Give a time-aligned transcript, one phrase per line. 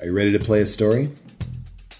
[0.00, 1.10] Are you ready to play a story?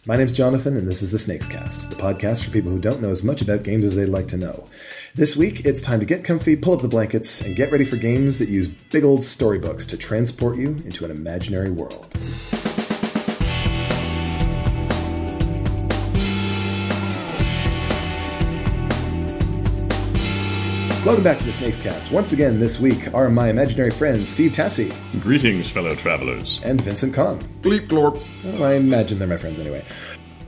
[0.06, 3.02] My name's Jonathan, and this is the Snakes Cast, the podcast for people who don't
[3.02, 4.66] know as much about games as they'd like to know.
[5.14, 7.96] This week, it's time to get comfy, pull up the blankets, and get ready for
[7.96, 12.06] games that use big old storybooks to transport you into an imaginary world.
[21.04, 22.12] Welcome back to the Snakes Cast.
[22.12, 26.60] Once again, this week are my imaginary friends Steve Tassie Greetings, fellow travelers.
[26.62, 27.38] and Vincent Kong.
[27.62, 28.22] Bleep glorp.
[28.44, 29.82] Well, I imagine they're my friends anyway.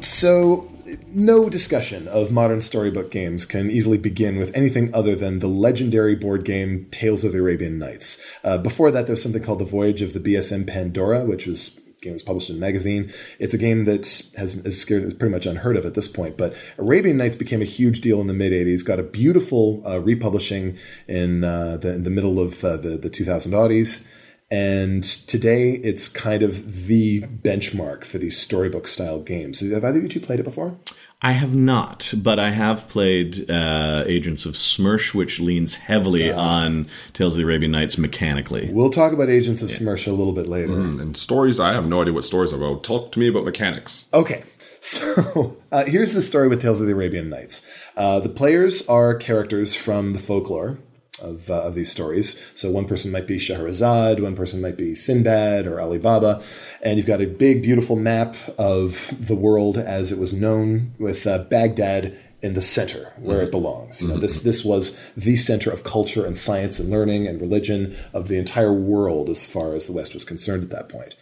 [0.03, 0.71] So,
[1.09, 6.15] no discussion of modern storybook games can easily begin with anything other than the legendary
[6.17, 8.19] board game Tales of the Arabian Nights.
[8.45, 11.79] Uh, before that, there was something called The Voyage of the BSM Pandora, which was
[11.79, 13.11] a game was published in a magazine.
[13.39, 14.03] It's a game that
[14.37, 16.37] has is pretty much unheard of at this point.
[16.37, 18.85] But Arabian Nights became a huge deal in the mid '80s.
[18.85, 20.77] Got a beautiful uh, republishing
[21.09, 24.05] in the, in the middle of uh, the the 2000 oddies.
[24.51, 29.61] And today, it's kind of the benchmark for these storybook style games.
[29.61, 30.77] Have either of you two played it before?
[31.25, 36.89] I have not, but I have played uh, Agents of Smersh, which leans heavily on
[37.15, 38.69] Tales of the Arabian Nights mechanically.
[38.73, 40.73] We'll talk about Agents of Smersh a little bit later.
[40.73, 42.83] And stories, I have no idea what stories are about.
[42.83, 44.07] Talk to me about mechanics.
[44.13, 44.43] Okay,
[44.81, 47.63] so uh, here's the story with Tales of the Arabian Nights.
[47.97, 50.79] Uh, the players are characters from the folklore
[51.21, 52.41] of, uh, of these stories.
[52.55, 56.43] So one person might be Shahrazad, one person might be Sinbad or Alibaba,
[56.81, 61.27] and you've got a big, beautiful map of the world as it was known, with
[61.27, 64.03] uh, Baghdad in the center where it belongs.
[64.03, 67.97] You know, this this was the center of culture and science and learning and religion
[68.13, 71.15] of the entire world as far as the West was concerned at that point.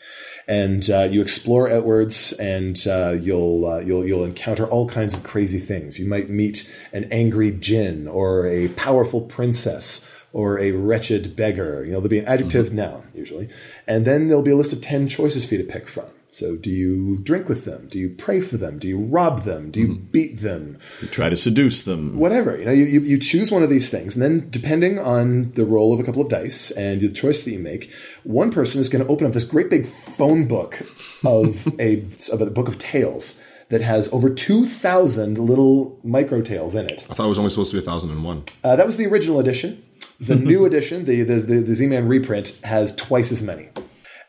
[0.48, 5.22] And uh, you explore outwards, and uh, you'll uh, you'll you'll encounter all kinds of
[5.22, 5.98] crazy things.
[5.98, 11.84] You might meet an angry jinn, or a powerful princess, or a wretched beggar.
[11.84, 13.50] You know, there'll be an adjective noun usually,
[13.86, 16.06] and then there'll be a list of ten choices for you to pick from.
[16.32, 17.88] So, do you drink with them?
[17.90, 18.78] Do you pray for them?
[18.78, 19.70] Do you rob them?
[19.72, 20.78] Do you beat them?
[21.02, 22.16] You try to seduce them.
[22.16, 25.50] whatever you know you, you, you choose one of these things and then depending on
[25.52, 27.90] the roll of a couple of dice and the choice that you make
[28.22, 30.82] one person is going to open up this great big phone book
[31.24, 33.38] of a of a book of tales
[33.70, 37.72] that has over 2000 little micro tales in it I thought it was only supposed
[37.72, 38.44] to be 1001.
[38.64, 39.82] uh, that was the original edition
[40.20, 43.68] the new edition the, the, the, the z-man reprint has twice as many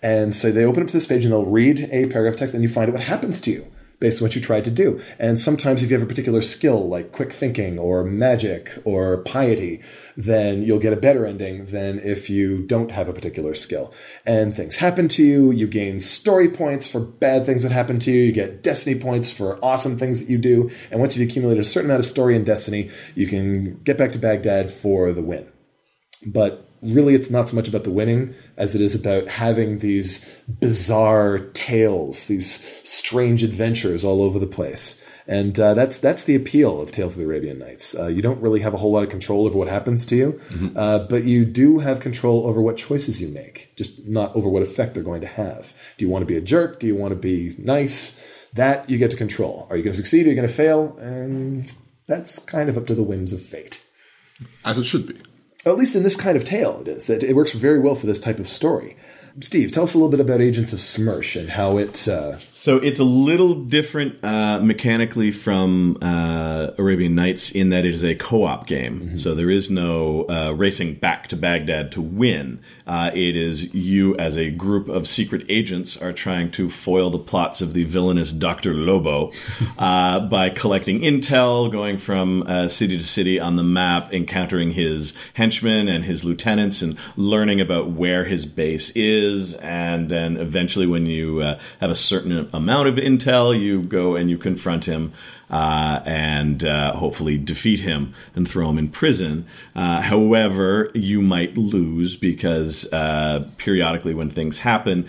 [0.02, 2.64] and so they open up to this page and they'll read a paragraph text and
[2.64, 5.00] you find out what happens to you based on what you tried to do.
[5.20, 9.82] And sometimes if you have a particular skill like quick thinking or magic or piety,
[10.18, 13.94] then you'll get a better ending than if you don't have a particular skill.
[14.26, 15.52] And things happen to you.
[15.52, 18.24] You gain story points for bad things that happen to you.
[18.24, 20.72] You get destiny points for awesome things that you do.
[20.90, 24.14] And once you've accumulated a certain amount of story and destiny, you can get back
[24.14, 25.48] to Baghdad for the win
[26.26, 30.26] but really it's not so much about the winning as it is about having these
[30.48, 36.82] bizarre tales these strange adventures all over the place and uh, that's that's the appeal
[36.82, 37.96] of Tales of the Arabian Nights.
[37.96, 40.42] Uh, you don't really have a whole lot of control over what happens to you,
[40.76, 44.64] uh, but you do have control over what choices you make, just not over what
[44.64, 45.74] effect they're going to have.
[45.98, 46.80] Do you want to be a jerk?
[46.80, 48.20] Do you want to be nice?
[48.54, 49.68] That you get to control.
[49.70, 50.26] Are you going to succeed?
[50.26, 50.98] Are you going to fail?
[50.98, 51.72] And
[52.08, 53.86] that's kind of up to the whims of fate.
[54.66, 55.22] As it should be.
[55.66, 57.10] At least in this kind of tale, it is.
[57.10, 58.98] It, it works very well for this type of story.
[59.40, 62.08] Steve, tell us a little bit about Agents of Smersh and how it.
[62.08, 67.94] Uh, So it's a little different uh, mechanically from uh, Arabian Nights in that it
[67.96, 69.18] is a co-op game.
[69.18, 72.62] So there is no uh, racing back to Baghdad to win.
[72.86, 77.18] Uh, it is you as a group of secret agents are trying to foil the
[77.18, 79.32] plots of the villainous Doctor Lobo
[79.80, 85.16] uh, by collecting intel, going from uh, city to city on the map, encountering his
[85.34, 89.56] henchmen and his lieutenants, and learning about where his base is.
[89.56, 94.30] And then eventually, when you uh, have a certain amount of intel, you go and
[94.30, 95.14] you confront him.
[95.50, 99.46] Uh, and uh, hopefully defeat him and throw him in prison.
[99.76, 105.06] Uh, however, you might lose because uh, periodically, when things happen,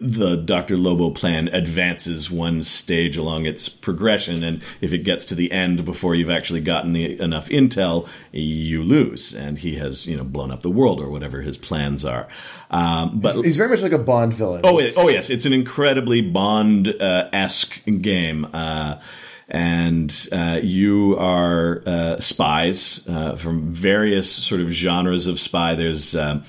[0.00, 0.76] the Dr.
[0.76, 5.84] Lobo plan advances one stage along its progression, and if it gets to the end
[5.84, 10.50] before you've actually gotten the, enough intel, you lose, and he has you know blown
[10.50, 12.26] up the world or whatever his plans are.
[12.70, 14.62] Um, but he's very much like a Bond villain.
[14.64, 18.46] Oh, it, oh yes, it's an incredibly Bond esque game.
[18.52, 19.00] Uh,
[19.48, 25.74] and uh, you are uh, spies uh, from various sort of genres of spy.
[25.74, 26.42] There's, uh,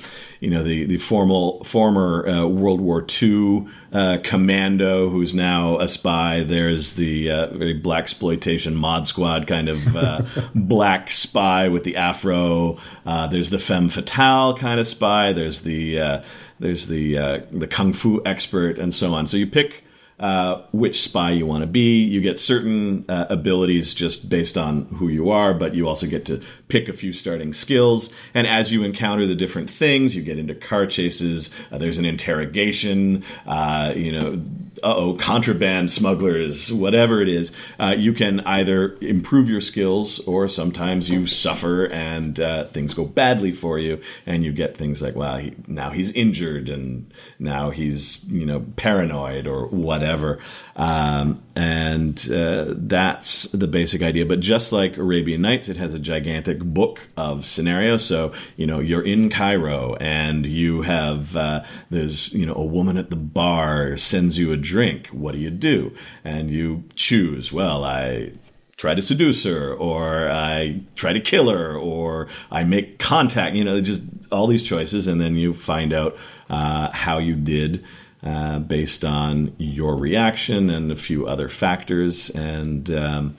[0.46, 5.88] you know, the the formal former uh, World War II uh, commando who's now a
[5.88, 6.44] spy.
[6.44, 10.22] There's the uh, very blaxploitation mod squad kind of uh,
[10.56, 12.78] black spy with the afro.
[13.08, 15.34] Uh, there's the femme fatale kind of spy.
[15.34, 16.24] There's the uh,
[16.60, 19.26] there's the the kung fu expert, and so on.
[19.26, 19.84] So you pick
[20.20, 22.04] uh, which spy you want to be.
[22.04, 26.26] You get certain uh, abilities just based on who you are, but you also get
[26.26, 28.10] to pick a few starting skills.
[28.34, 31.50] And as you encounter the different things, you get into car chases.
[31.72, 33.24] Uh, there's an interrogation.
[33.46, 34.42] Uh, you know,
[34.84, 37.52] oh, contraband smugglers, whatever it is.
[37.80, 43.06] Uh, you can either improve your skills, or sometimes you suffer and uh, things go
[43.06, 47.70] badly for you, and you get things like, well, he, now he's injured, and now
[47.70, 50.40] he's you know paranoid or whatever whatever.
[50.76, 54.26] Um, and uh, that's the basic idea.
[54.26, 58.04] But just like Arabian Nights, it has a gigantic book of scenarios.
[58.04, 62.98] So, you know, you're in Cairo and you have, uh, there's, you know, a woman
[62.98, 65.08] at the bar sends you a drink.
[65.08, 65.96] What do you do?
[66.24, 68.32] And you choose, well, I
[68.78, 73.64] try to seduce her or I try to kill her or I make contact, you
[73.64, 74.02] know, just
[74.32, 75.08] all these choices.
[75.08, 76.18] And then you find out
[76.50, 77.84] uh, how you did
[78.24, 82.30] uh, based on your reaction and a few other factors.
[82.32, 83.38] And um,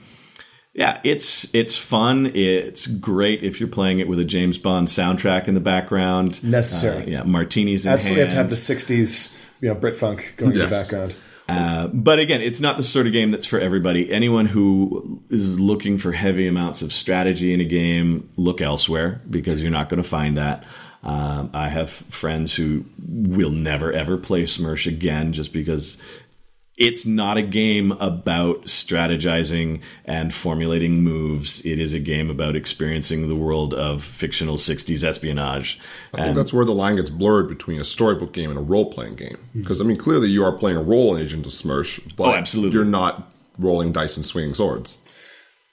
[0.77, 2.27] yeah, it's it's fun.
[2.35, 6.41] It's great if you're playing it with a James Bond soundtrack in the background.
[6.43, 7.03] Necessary.
[7.03, 7.85] Uh, yeah, martinis.
[7.85, 8.33] In Absolutely hand.
[8.33, 11.15] have to have the '60s, you know, Brit funk going in the background.
[11.49, 14.11] Uh, but again, it's not the sort of game that's for everybody.
[14.11, 19.61] Anyone who is looking for heavy amounts of strategy in a game, look elsewhere because
[19.61, 20.65] you're not going to find that.
[21.03, 25.97] Um, I have friends who will never ever play Smersh again just because
[26.77, 31.59] it's not a game about strategizing and formulating moves.
[31.65, 35.79] It is a game about experiencing the world of fictional 60s espionage.
[36.13, 38.91] I think that's where the line gets blurred between a storybook game and a role
[38.91, 39.37] playing game.
[39.55, 42.35] Because I mean, clearly you are playing a role in Agent of Smersh, but Oh,
[42.35, 42.75] absolutely.
[42.75, 44.99] you're not rolling dice and swinging swords.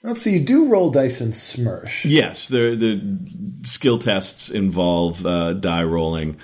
[0.01, 0.33] Let's see.
[0.33, 2.03] You do roll dice in Smersh.
[2.03, 6.37] Yes, the the skill tests involve uh, die rolling,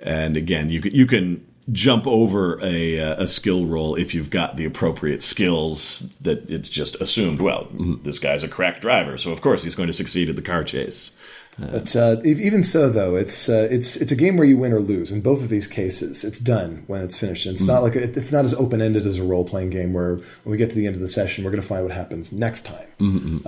[0.00, 4.30] and again, you can you can jump over a uh, a skill roll if you've
[4.30, 6.08] got the appropriate skills.
[6.20, 7.40] That it's just assumed.
[7.40, 7.68] Well,
[8.02, 10.64] this guy's a crack driver, so of course he's going to succeed at the car
[10.64, 11.12] chase.
[11.58, 14.72] But uh, ev- even so, though, it's uh, it's it's a game where you win
[14.72, 15.12] or lose.
[15.12, 17.44] In both of these cases, it's done when it's finished.
[17.44, 19.92] And it's not like a, it's not as open ended as a role playing game
[19.92, 21.92] where when we get to the end of the session, we're going to find what
[21.92, 23.42] happens next time.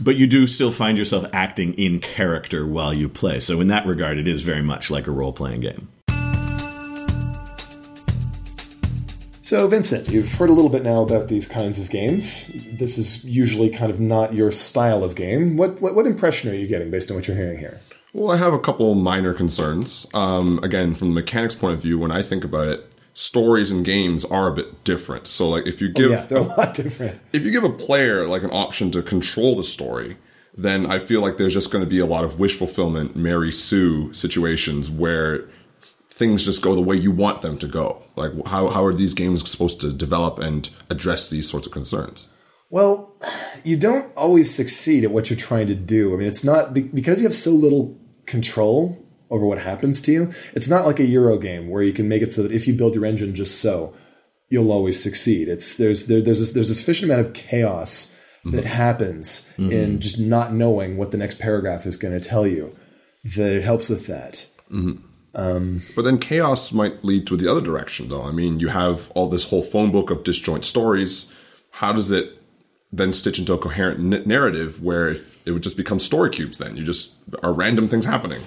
[0.00, 3.40] But you do still find yourself acting in character while you play.
[3.40, 5.88] So in that regard, it is very much like a role playing game.
[9.46, 12.50] So, Vincent, you've heard a little bit now about these kinds of games.
[12.52, 15.56] This is usually kind of not your style of game.
[15.56, 17.80] What what, what impression are you getting based on what you're hearing here?
[18.12, 20.04] Well, I have a couple minor concerns.
[20.14, 23.84] Um, again, from the mechanics point of view, when I think about it, stories and
[23.84, 25.28] games are a bit different.
[25.28, 27.20] So, like, if you give yeah, they're a lot different.
[27.32, 30.16] if you give a player like an option to control the story,
[30.56, 33.52] then I feel like there's just going to be a lot of wish fulfillment, Mary
[33.52, 35.48] Sue situations where
[36.16, 38.02] things just go the way you want them to go.
[38.16, 42.26] Like, how, how are these games supposed to develop and address these sorts of concerns?
[42.70, 43.14] Well,
[43.62, 46.14] you don't always succeed at what you're trying to do.
[46.14, 50.32] I mean, it's not because you have so little control over what happens to you.
[50.54, 52.74] It's not like a Euro game where you can make it so that if you
[52.74, 53.94] build your engine just so,
[54.48, 55.48] you'll always succeed.
[55.48, 58.56] It's there's there, there's a, there's a sufficient amount of chaos mm-hmm.
[58.56, 59.70] that happens mm-hmm.
[59.70, 62.74] in just not knowing what the next paragraph is going to tell you.
[63.36, 64.46] That it helps with that.
[64.70, 65.05] Mm-hmm.
[65.36, 68.22] Um, but then chaos might lead to the other direction, though.
[68.22, 71.30] I mean, you have all this whole phone book of disjoint stories.
[71.72, 72.42] How does it
[72.90, 76.56] then stitch into a coherent n- narrative where if it would just become story cubes?
[76.56, 78.42] Then you just are random things happening.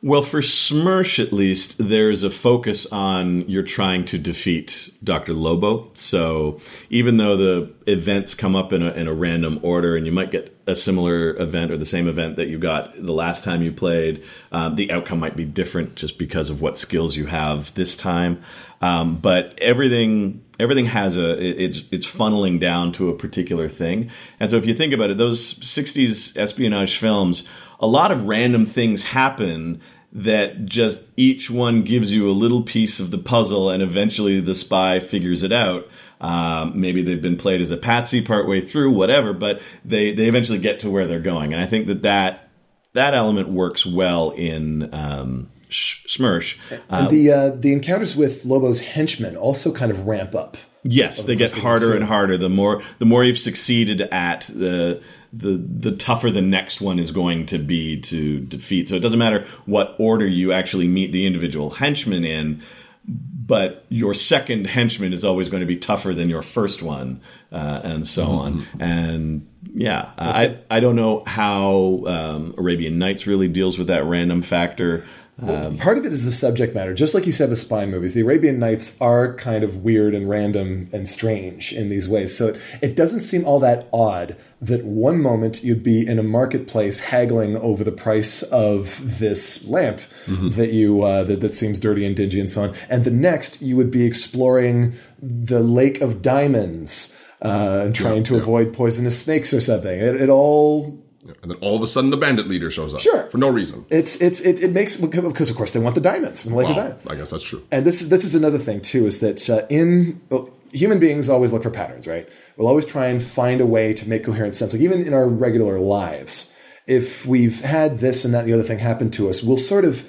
[0.00, 5.34] Well, for Smersh at least, there's a focus on you're trying to defeat Dr.
[5.34, 5.90] Lobo.
[5.94, 10.12] So even though the events come up in a, in a random order and you
[10.12, 13.62] might get a similar event or the same event that you got the last time
[13.62, 14.22] you played,
[14.52, 18.42] um, the outcome might be different just because of what skills you have this time.
[18.80, 24.10] Um, but everything everything has a it's it's funneling down to a particular thing.
[24.38, 27.44] And so if you think about it, those 60s espionage films,
[27.80, 29.80] a lot of random things happen
[30.12, 34.54] that just each one gives you a little piece of the puzzle and eventually the
[34.54, 35.86] spy figures it out.
[36.20, 40.58] Um, maybe they've been played as a patsy partway through, whatever, but they, they eventually
[40.58, 41.52] get to where they're going.
[41.52, 42.48] And I think that that,
[42.94, 46.56] that element works well in um, Sh- Smersh.
[46.88, 50.56] And the uh, the encounters with Lobo's henchmen also kind of ramp up.
[50.84, 52.38] Yes, they get course they do harder and harder.
[52.38, 57.10] The more the more you've succeeded at the the the tougher the next one is
[57.10, 58.88] going to be to defeat.
[58.88, 62.62] So it doesn't matter what order you actually meet the individual henchmen in,
[63.04, 67.20] but your second henchman is always going to be tougher than your first one,
[67.50, 68.66] uh, and so on.
[68.78, 74.42] And yeah, I I don't know how um, Arabian Nights really deals with that random
[74.42, 75.06] factor.
[75.40, 76.92] Well, part of it is the subject matter.
[76.92, 80.28] Just like you said with spy movies, the Arabian Nights are kind of weird and
[80.28, 82.36] random and strange in these ways.
[82.36, 86.24] So it, it doesn't seem all that odd that one moment you'd be in a
[86.24, 92.04] marketplace haggling over the price of this lamp that you uh, that, that seems dirty
[92.04, 96.20] and dingy and so on, and the next you would be exploring the lake of
[96.20, 98.40] diamonds uh, and trying to yeah.
[98.40, 100.00] avoid poisonous snakes or something.
[100.00, 101.00] It, it all
[101.42, 103.00] And then all of a sudden, the bandit leader shows up.
[103.00, 103.24] Sure.
[103.24, 103.84] For no reason.
[103.90, 106.68] it's it's it, it makes because of course they want the diamonds from the lake
[106.68, 107.06] of diamonds.
[107.06, 107.64] I guess that's true.
[107.70, 111.28] And this is this is another thing too is that uh, in well, human beings
[111.28, 112.28] always look for patterns, right?
[112.56, 114.72] We'll always try and find a way to make coherent sense.
[114.72, 116.52] Like even in our regular lives,
[116.86, 119.84] if we've had this and that and the other thing happen to us, we'll sort
[119.84, 120.08] of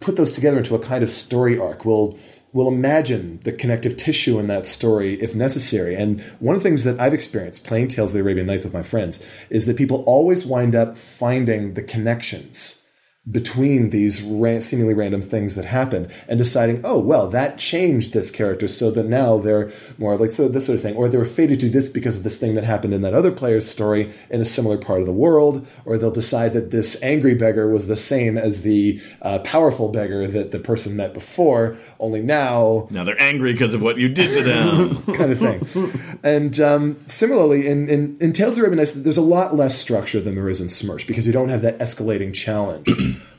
[0.00, 1.84] put those together into a kind of story arc.
[1.84, 2.18] We'll
[2.52, 5.94] we'll imagine the connective tissue in that story if necessary.
[5.94, 8.74] And one of the things that I've experienced playing Tales of the Arabian Nights with
[8.74, 12.81] my friends is that people always wind up finding the connections
[13.30, 18.32] between these ra- seemingly random things that happen and deciding, oh, well, that changed this
[18.32, 20.96] character so that now they're more like so this sort of thing.
[20.96, 23.30] Or they were fated to this because of this thing that happened in that other
[23.30, 25.64] player's story in a similar part of the world.
[25.84, 30.26] Or they'll decide that this angry beggar was the same as the uh, powerful beggar
[30.26, 34.36] that the person met before, only now Now they're angry because of what you did
[34.36, 35.02] to them.
[35.14, 36.18] kind of thing.
[36.24, 40.20] and um, similarly, in, in, in Tales of the Nights, there's a lot less structure
[40.20, 42.88] than there is in Smersh because you don't have that escalating challenge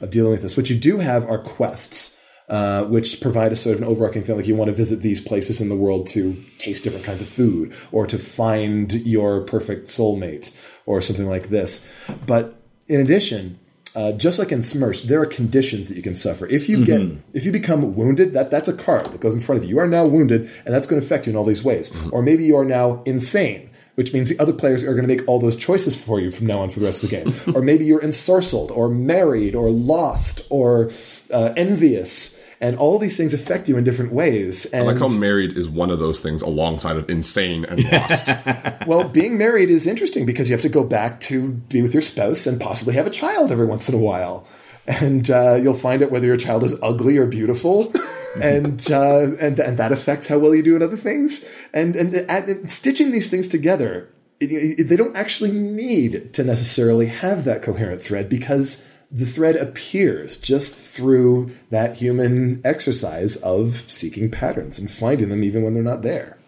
[0.02, 0.58] of dealing with this.
[0.58, 2.18] What you do have are quests.
[2.50, 5.22] Uh, which provide a sort of an overarching thing, like you want to visit these
[5.22, 9.88] places in the world to taste different kinds of food, or to find your perfect
[9.88, 10.54] soulmate,
[10.86, 11.88] or something like this.
[12.28, 13.60] But in addition,
[13.96, 16.46] uh, just like in Smersh, there are conditions that you can suffer.
[16.48, 17.02] If you get,
[17.34, 19.76] if you become wounded, that that's a card that goes in front of you.
[19.76, 21.96] You are now wounded, and that's going to affect you in all these ways.
[22.12, 25.28] Or maybe you are now insane, which means the other players are going to make
[25.28, 27.34] all those choices for you from now on for the rest of the game.
[27.56, 30.92] or maybe you're ensorcelled, or married, or lost, or
[31.32, 34.66] uh, envious, and all these things affect you in different ways.
[34.66, 38.28] And I like how married is one of those things alongside of insane and lost.
[38.88, 42.02] well, being married is interesting because you have to go back to be with your
[42.02, 44.48] spouse and possibly have a child every once in a while.
[44.88, 47.94] And uh, you'll find out whether your child is ugly or beautiful.
[48.42, 51.46] and, uh, and and that affects how well you do in other things.
[51.74, 54.10] And and, and stitching these things together,
[54.40, 59.56] it, it, they don't actually need to necessarily have that coherent thread because the thread
[59.56, 65.84] appears just through that human exercise of seeking patterns and finding them even when they're
[65.84, 66.40] not there.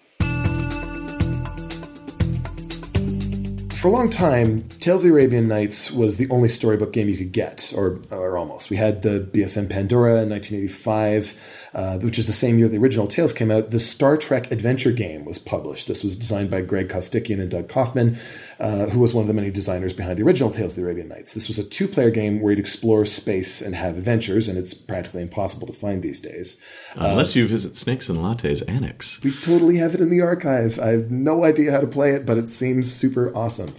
[3.86, 7.18] For a long time, Tales of the Arabian Nights was the only storybook game you
[7.18, 8.72] could get, or, or almost.
[8.72, 11.36] We had the BSM Pandora in 1985,
[11.76, 13.72] uh, which is the same year the original Tales came out.
[13.72, 15.90] The Star Trek adventure game was published.
[15.90, 18.18] This was designed by Greg Costikyan and Doug Kaufman,
[18.62, 21.10] uh, who was one of the many designers behind the original Tales of the Arabian
[21.10, 21.34] Nights.
[21.34, 24.74] This was a two player game where you'd explore space and have adventures, and it's
[24.74, 26.56] practically impossible to find these days.
[26.96, 29.22] Unless you visit Snakes and Lattes Annex.
[29.22, 30.80] We totally have it in the archive.
[30.80, 33.76] I have no idea how to play it, but it seems super awesome.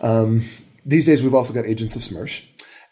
[0.00, 0.44] Um,
[0.86, 2.44] these days, we've also got Agents of Smersh,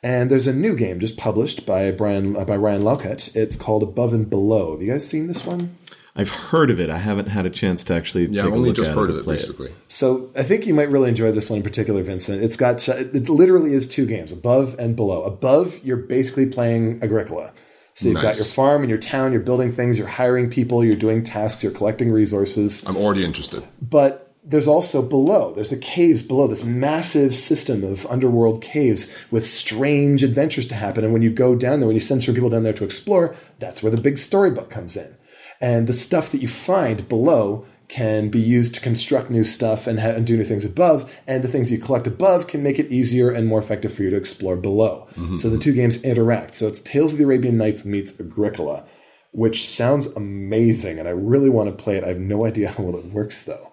[0.02, 3.34] and there's a new game just published by Brian uh, by Ryan Laukat.
[3.36, 4.72] It's called Above and Below.
[4.72, 5.76] Have you guys seen this one?
[6.16, 6.90] I've heard of it.
[6.90, 8.96] I haven't had a chance to actually Yeah, take I've a only look just at
[8.96, 9.72] heard it of it, play basically.
[9.88, 12.42] So I think you might really enjoy this one in particular, Vincent.
[12.42, 15.22] It's got it literally is two games, above and below.
[15.22, 17.52] Above, you're basically playing Agricola.
[17.94, 20.96] So you've got your farm and your town, you're building things, you're hiring people, you're
[20.96, 22.82] doing tasks, you're collecting resources.
[22.86, 23.62] I'm already interested.
[23.82, 29.46] But there's also below, there's the caves below, this massive system of underworld caves with
[29.46, 31.04] strange adventures to happen.
[31.04, 33.34] And when you go down there, when you send some people down there to explore,
[33.60, 35.16] that's where the big storybook comes in.
[35.60, 40.00] And the stuff that you find below can be used to construct new stuff and,
[40.00, 42.90] ha- and do new things above, and the things you collect above can make it
[42.90, 45.06] easier and more effective for you to explore below.
[45.16, 45.36] Mm-hmm.
[45.36, 46.54] So the two games interact.
[46.54, 48.84] So it's Tales of the Arabian Nights meets Agricola,
[49.32, 52.04] which sounds amazing, and I really want to play it.
[52.04, 53.69] I have no idea how well it works though.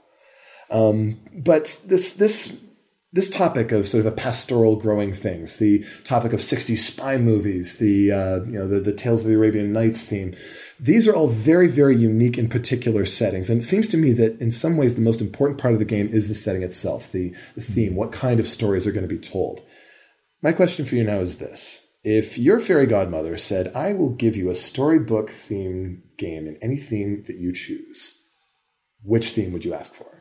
[0.69, 2.59] Um, but this this
[3.13, 7.79] this topic of sort of a pastoral growing things, the topic of 60s spy movies,
[7.79, 10.35] the uh, you know the, the Tales of the Arabian Nights theme,
[10.79, 14.39] these are all very very unique in particular settings, and it seems to me that
[14.41, 17.33] in some ways the most important part of the game is the setting itself, the,
[17.55, 19.61] the theme, what kind of stories are going to be told.
[20.41, 24.35] My question for you now is this: If your fairy godmother said, "I will give
[24.35, 28.21] you a storybook theme game in any theme that you choose,"
[29.01, 30.16] which theme would you ask for?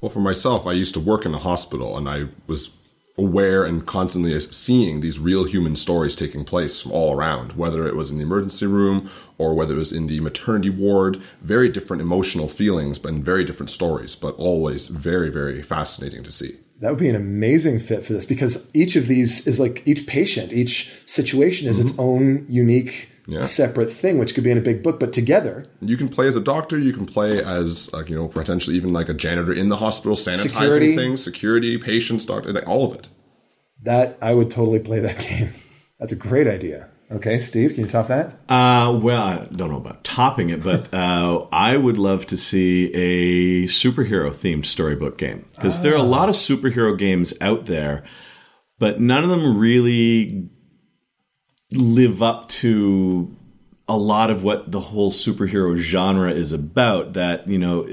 [0.00, 2.70] Well, for myself, I used to work in a hospital and I was
[3.18, 7.94] aware and constantly seeing these real human stories taking place from all around, whether it
[7.94, 11.20] was in the emergency room or whether it was in the maternity ward.
[11.42, 16.56] Very different emotional feelings and very different stories, but always very, very fascinating to see.
[16.78, 20.06] That would be an amazing fit for this because each of these is like each
[20.06, 22.00] patient, each situation is its mm-hmm.
[22.00, 23.40] own unique, Yeah.
[23.40, 25.64] separate thing, which could be in a big book, but together.
[25.80, 26.78] You can play as a doctor.
[26.78, 30.16] You can play as like you know potentially even like a janitor in the hospital,
[30.16, 30.96] sanitizing Security.
[30.96, 33.08] things, security, patients, doctor, like, all of it.
[33.82, 35.52] That I would totally play that game.
[35.98, 36.88] That's a great idea.
[37.12, 38.26] Okay, Steve, can you top that?
[38.48, 42.86] Uh, well, I don't know about topping it, but uh, I would love to see
[42.94, 48.04] a superhero themed storybook game because there are a lot of superhero games out there,
[48.78, 50.48] but none of them really
[51.72, 53.34] live up to
[53.88, 57.14] a lot of what the whole superhero genre is about.
[57.14, 57.88] That you know,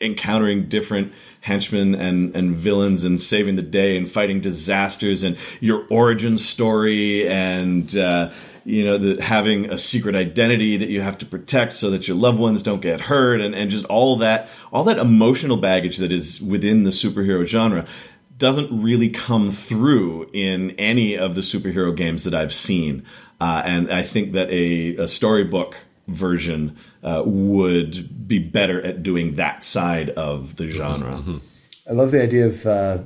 [0.00, 5.86] encountering different henchmen and, and villains and saving the day and fighting disasters and your
[5.90, 8.30] origin story and uh,
[8.64, 12.16] you know the, having a secret identity that you have to protect so that your
[12.16, 16.12] loved ones don't get hurt and, and just all that all that emotional baggage that
[16.12, 17.86] is within the superhero genre
[18.40, 23.04] doesn't really come through in any of the superhero games that I've seen
[23.40, 25.76] uh, and I think that a, a storybook
[26.08, 31.22] version uh, would be better at doing that side of the genre.
[31.88, 32.98] I love the idea of uh,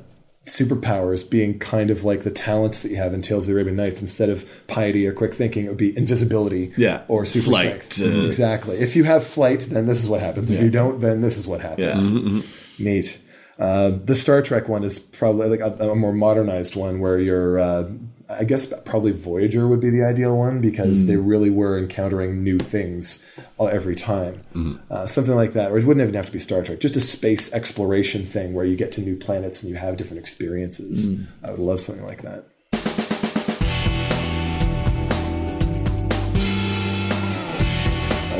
[0.45, 3.77] superpowers being kind of like the talents that you have in Tales of the Arabian
[3.77, 4.01] Nights.
[4.01, 7.03] Instead of piety or quick thinking, it would be invisibility Yeah.
[7.09, 8.15] or super Flight, strength.
[8.15, 8.77] uh, exactly.
[8.79, 10.51] If you have flight, then this is what happens.
[10.51, 10.65] If Yeah.
[10.65, 12.11] you don't, then this is what happens.
[12.11, 12.43] Yeah.
[12.79, 13.19] Neat.
[13.59, 17.59] Uh, the Star Trek one is probably like a, a more modernized one where you're,
[17.59, 17.89] uh,
[18.29, 22.59] I guess, probably Voyager would be the ideal one because they really were encountering new
[22.59, 23.23] things
[23.61, 24.43] every time.
[24.91, 27.01] Uh, something like that, or it wouldn't even have to be Star Trek, just a
[27.01, 31.21] space exploration thing where you get to new planets and you have different experiences.
[31.43, 32.47] I would love something like that.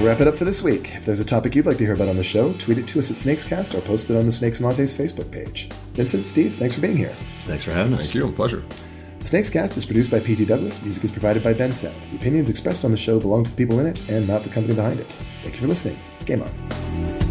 [0.05, 0.95] I'll wrap it up for this week.
[0.95, 2.99] If there's a topic you'd like to hear about on the show, tweet it to
[2.99, 5.71] us at Snakescast or post it on the Snakes and Lattes Facebook page.
[5.95, 7.17] Vincent, Steve, thanks for being here.
[7.47, 8.01] Thanks for having us.
[8.01, 8.63] Thank you, pleasure.
[9.21, 10.45] Snakescast is produced by P.T.
[10.45, 10.83] Douglas.
[10.83, 11.97] Music is provided by Ben Sound.
[12.11, 14.51] The opinions expressed on the show belong to the people in it and not the
[14.51, 15.11] company behind it.
[15.41, 15.99] Thank you for listening.
[16.27, 17.24] Game on.